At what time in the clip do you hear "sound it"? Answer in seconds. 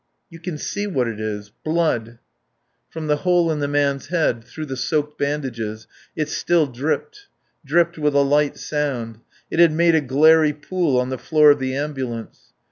8.57-9.59